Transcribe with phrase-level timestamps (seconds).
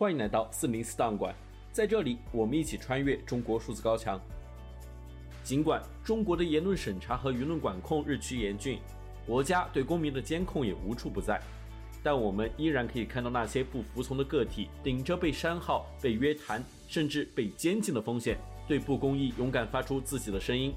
[0.00, 1.34] 欢迎来到四零四档案馆，
[1.72, 4.20] 在这里，我们一起穿越中国数字高墙。
[5.42, 8.78] 尽管中国的言论审查和舆论管控日趋严峻，
[9.26, 11.42] 国家对公民的监控也无处不在，
[12.00, 18.38] 但我们依然可以看到那些不服从的个体，顶着被删号、被约谈，甚至被监禁的风险，
[18.68, 20.72] 对不公义勇敢发出自己的声音。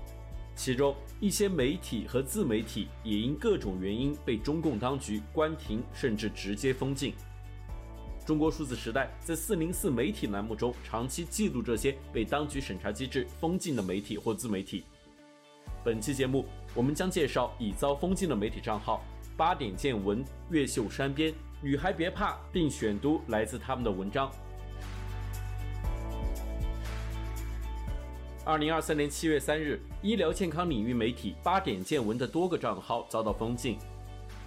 [0.55, 7.13] 其中一些媒体和自媒体也因各种原因被中共当局关停，甚至直接封禁。
[8.25, 14.83] 中国数字时代在四零四媒体栏目中长期记录这些被当局审查机制封禁的媒体或自媒体。
[15.83, 16.45] 本期节目，
[16.75, 19.03] 我们将介绍已遭封禁的媒体账号
[19.35, 21.33] “八点见闻”“越秀山边
[21.63, 24.31] ”“女孩别怕”，并选读来自他们的文章。
[28.45, 33.79] 二零二三年七月三日，医疗健康领域媒体“八点见闻”的多个账号遭到封禁。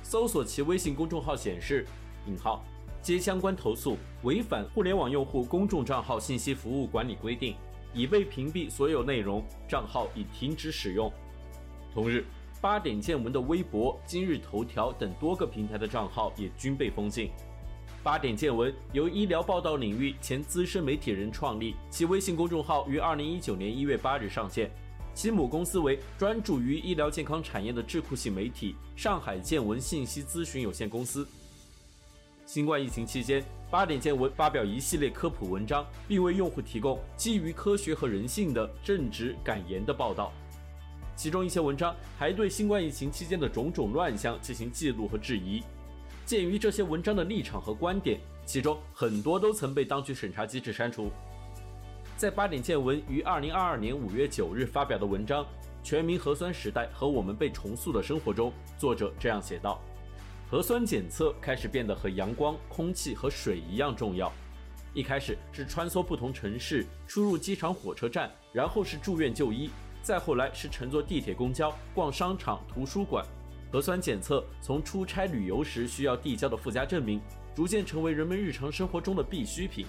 [0.04, 1.84] 搜索其微信公众号显示
[2.28, 2.64] ：“引号。”
[3.04, 7.52] 接相关投诉，违反《互联网用户公众账号信息服务管理规定》，
[7.92, 11.12] 已被屏蔽所有内容，账号已停止使用。
[11.92, 12.24] 同日，
[12.62, 17.30] 八点见闻的微博、今日头条等多个平台的账号也均被封禁。
[18.02, 24.70] 八点见闻由医疗报道领域前资深媒体人创立，其微信公众号于二零一九年一月八日上线，
[25.12, 31.28] 其母公司为专注于医疗健康产业的智库型媒体上海见闻信息咨询有限公司。
[32.46, 40.30] 新冠疫情期间，八点见闻发表一系列科普文章，并为用户提供基于科学和人性的正直敢言的报道。
[41.16, 45.62] 其中一些文章还对新冠疫情期间的种种乱象进行记录和质疑。
[46.26, 51.10] 鉴于这些文章的立场和观点，其中很多都曾被当局审查机制删除。
[52.16, 55.42] 在八点见闻于二零二二年五月九日发表的文章
[55.82, 59.80] 《全民核酸时代和我们被重塑的生活》中，作者这样写道。
[60.46, 64.32] 核酸检测开始变得和阳光、空气和水一样重要。
[64.92, 69.70] 一开始是穿梭不同城市、出入机场、火车站，然后是住院就医，
[70.02, 73.24] 再后来是乘坐地铁、公交、逛商场、图书馆。
[73.72, 77.20] 核酸检测从出差旅游时需要递交的附加证明，
[77.56, 79.84] 逐渐成为人们日常生活中的必需品。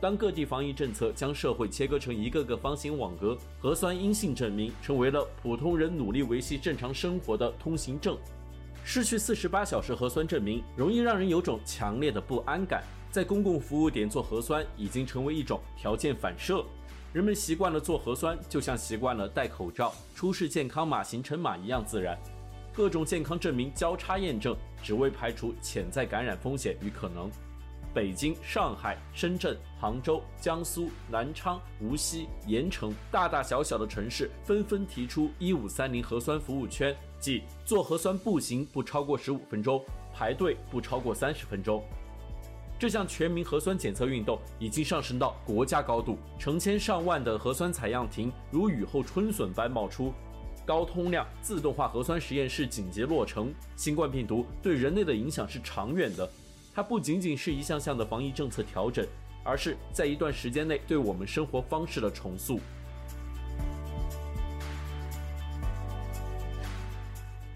[0.00, 8.16] 当各地防疫政策将社会切割成一个个方形网格，核酸阴性证明成为了普通人努力维系正常生活的通行证。
[8.84, 12.82] 失去四十八小时核酸证明，容易让人有种强烈的不安感。
[13.10, 16.64] 在公共服务点做核酸已经成为一种条件反射，
[17.12, 22.18] 人们习惯了做核酸，就像习惯了戴口罩、出示健康码、行程码一样自然。
[22.72, 27.30] 各种健康证明交叉验证，只为排除潜在感染风险与可能。
[27.94, 39.80] 北京、上海、深圳、杭州、江苏、南昌、无锡、盐城，大大小小的城市纷纷提出“一五三零”核酸服务圈，即做核酸步行不超过十五分钟，
[40.12, 41.80] 排队不超过三十分钟。
[42.80, 50.12] 这项全民核酸检测运动已经上升到国家高度，成千上万的核酸采样亭如雨后春笋般冒出，
[50.66, 53.54] 高通量自动化核酸实验室紧急落成。
[53.76, 56.28] 新冠病毒对人类的影响是长远的。
[56.74, 59.06] 它不仅仅是一项项的防疫政策调整，
[59.44, 62.58] 而是在一段时间内对我们生活方式的重塑。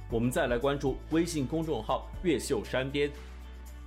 [0.09, 3.11] 我们再来关注微信公众号“越秀山边”。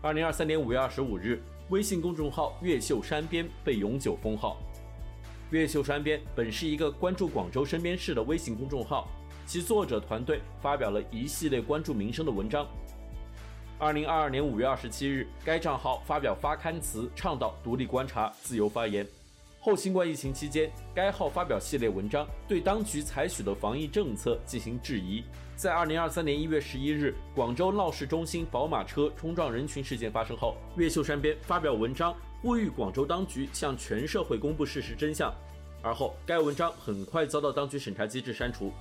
[0.04, 4.58] 二零二三年五月二十五日，微信公众号“越秀山边”被永久封号。
[5.52, 9.08] “越秀山边”本是一个关注广州身边事的微信公众号，
[9.46, 12.68] 其作者团队发表了一系列关注民生的文章。
[13.78, 19.08] 二零二二年五月二十七日，该账号发表发刊词，倡导独立观察、自由发言。
[19.62, 25.22] 后新冠疫情期间，该号发表系列文章，对当局采取的防疫政策进行质疑。
[25.58, 35.30] 在二零二三年一月十一日，广州闹市中心宝马车冲撞人群事件发生后，越秀山边发表文章，呼吁广州当局向全社会公布事实真相。
[35.84, 38.72] 而后，该文章很快遭到当局审查机制删除。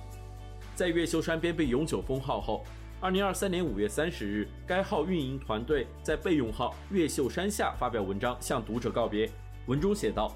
[0.75, 2.63] 在越秀山边被永久封号后，
[3.01, 9.29] 二零二三年五月三十日，该号运营团队在备用号“越秀山下”发表文章，向读者告别。
[9.65, 10.33] 文中写道：“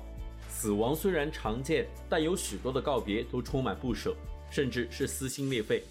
[0.50, 4.16] 死亡虽然常见，但有许多的告别都充满不舍，
[4.50, 5.84] 甚至是撕心裂肺。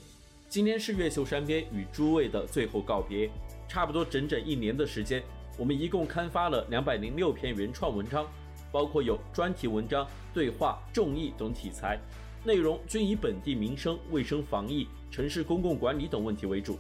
[0.49, 3.29] 今天是越秀山边与诸位的最后告别。
[3.69, 5.23] 差不多整整一年的时间，
[5.57, 8.27] 我们一共刊发了两百零六篇原创文章，
[8.71, 11.99] 包括有专题文章、对话、众议等题材。”
[12.45, 16.77] 内容均以本地民生、卫生防疫、城市公共管理等问题为主。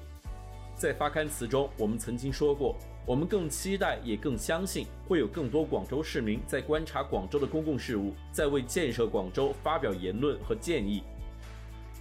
[0.75, 11.02] 在发刊词中，我们曾经说过，我们更期待也更相信，会有更多广州市民在观察广州的公共事务，在为建设广州发表言论和建议。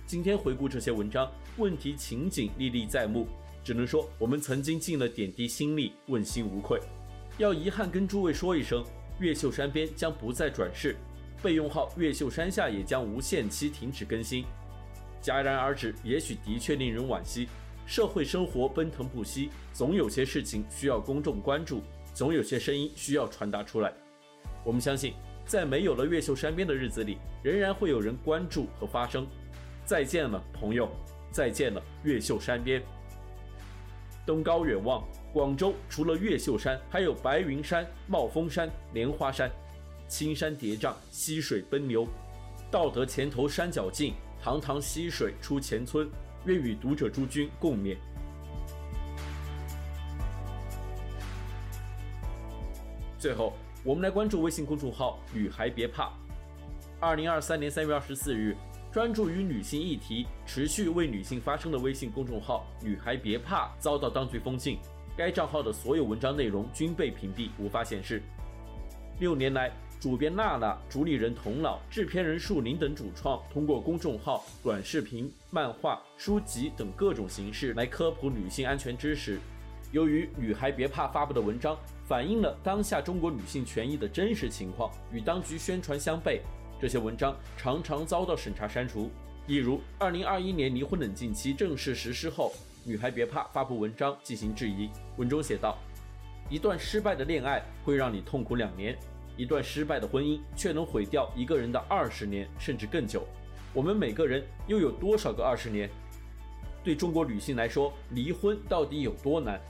[0.05, 3.27] 今天回顾这些文章，问题情景历历在目，
[3.63, 6.79] 只能说我们曾经尽了点滴心力，问心无愧。
[7.39, 8.85] 要遗憾跟诸位说一声，
[9.19, 10.95] 越秀山边将不再转世，
[11.41, 14.45] 备用号越秀山下也将无限期停止更新。
[15.23, 17.47] 戛然而止，也许的确令人惋惜。
[17.85, 21.81] 社会生活奔腾不息，总有些事情需要公众关注，
[22.13, 23.93] 总有些声音需要传达出来。
[24.63, 25.13] 我们相信，
[25.45, 29.27] 在没有了越秀山边的日子里，仍然会有人关注和发声。
[29.85, 30.89] 再见了，朋友！
[31.31, 32.81] 再见了，越秀山边。
[34.25, 35.03] 登高远望，
[35.33, 39.51] 广州除了越秀山，还有白云山、帽峰山、莲花山，
[40.07, 42.07] 青山叠嶂，溪水奔流。
[42.69, 46.09] 到得前头山脚尽，堂堂溪水出前村。
[46.45, 47.95] 愿与读者诸君共勉。
[53.19, 53.53] 最后，
[53.83, 56.11] 我们来关注微信公众号“女孩别怕”。
[56.99, 58.57] 二零二三年三月二十四日，
[58.91, 64.79] 专注于女性议题、持续为女性发声的微信公众号“女孩别怕”遭到当局封禁，
[65.15, 68.23] 该账号的所有文章内容均被屏蔽，无法显示。
[69.19, 79.39] 六年来，主编娜娜、主理人童老、制片人树林等主创通过公众号、短视频、漫画、书籍等各种形式来科普女性安全知识。
[79.91, 81.77] 由于“女孩别怕”发布的文章
[82.07, 86.39] 反映了当下中国女性权益的真实情况，与当局宣传相悖，
[86.81, 89.11] 这些文章常常遭到审查删除。
[89.45, 92.51] 例如，二零二一年离婚冷静期正式实施后
[92.83, 94.89] ，“女孩别怕”发布文章进行质疑。
[95.17, 95.77] 文中写道
[96.49, 98.97] ：“一段失败的恋爱会让你痛苦两年。”
[99.37, 103.27] 一段失败的婚姻却能毁掉一个人的二十年，甚至更久。
[103.73, 105.89] 我们每个人又有多少个二十年？
[106.83, 109.61] 对中国女性来说，离婚到底有多难？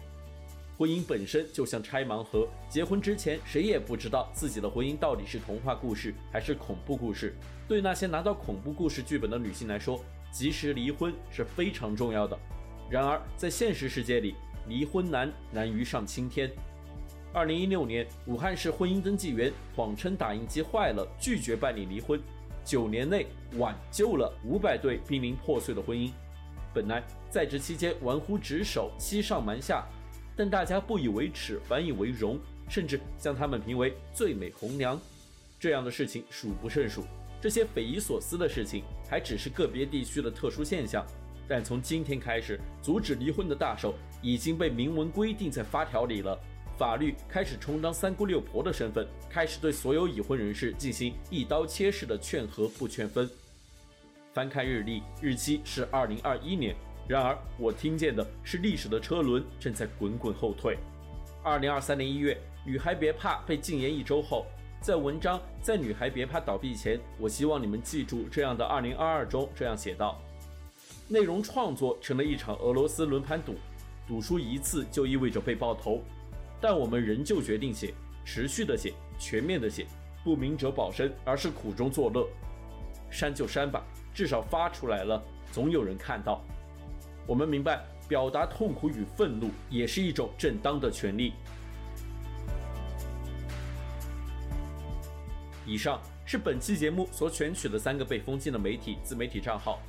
[0.77, 7.35] 婚姻本身就像拆盲盒，结婚之前谁也不知道自己的婚姻到底是童话故事还是恐怖故事。
[7.67, 12.37] 对那些拿到恐怖故事剧本的女性来说，及时离婚是非常重要的。
[12.89, 14.35] 然而，在现实世界里，
[14.67, 16.49] 离婚难，难于上青天。
[17.33, 22.19] 二零一六年，武汉市婚姻登记员谎称打印机坏了，拒绝办理离婚，
[22.65, 23.25] 九年内
[23.57, 26.11] 挽救了五百对濒临破碎的婚姻。
[26.73, 29.87] 本来在职期间玩忽职守、欺上瞒下，
[30.35, 32.37] 但大家不以为耻，反以为荣，
[32.67, 34.99] 甚至将他们评为最美红娘。
[35.57, 37.05] 这样的事情数不胜数。
[37.39, 41.05] 这些匪夷所思的事情还只是个别地区的特殊现象，
[41.47, 46.37] 但从今天开始，阻止离婚的大手已经被明文规定在发条里了。
[46.81, 53.29] 法律开始充当三姑六婆的身份，开始对所有已婚人士进行一刀切式的劝和不劝分。
[54.33, 56.75] 翻看日历，日期是二零二一年，
[57.07, 60.75] 然而我听见的是历史的车轮正在滚滚后退。
[61.43, 62.35] 二零二三年一月，
[62.65, 64.47] 女孩别怕被禁言一周后，
[64.81, 70.19] 在文章在女孩别怕倒闭前，我希望你们记住这样的二零二二中这样写道：
[71.07, 73.53] 内容创作成了一场俄罗斯轮盘赌，
[74.07, 76.01] 赌输一次就意味着被爆头。
[76.61, 77.93] 但我们仍旧决定写，
[78.23, 79.87] 持续的写，全面的写，
[80.23, 82.27] 不明哲保身，而是苦中作乐。
[83.09, 85.21] 删就删吧，至少发出来了，
[85.51, 86.41] 总有人看到。
[87.25, 91.33] 我们明白，表达痛苦与愤怒也是一种正当的权利。
[95.65, 99.79] 以上是本期节目所选取的三个被封禁的媒体自媒体账号。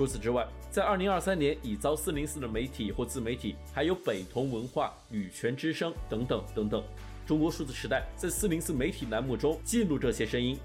[0.00, 6.82] 除此之外，在二零二三年已遭四零四的媒体或自媒体还有北同文化、女权之声等等等等。
[7.26, 10.58] 中国数字时代在四零四媒体栏目中记录这些声音。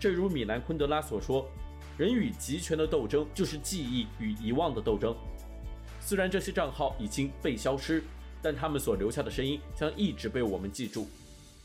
[0.00, 1.48] 正如米兰昆德拉所说
[1.96, 5.14] ：“人与极权的斗争就是记忆与遗忘的斗争。”
[6.02, 8.02] 虽然这些账号已经被消失，
[8.42, 11.06] 但他们所留下的声音将一直被我们记住。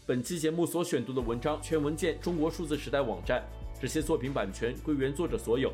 [0.06, 3.44] 本期节目所选读的文章全文见中国数字时代网站，
[3.82, 5.74] 这些作品版权归原作者所有。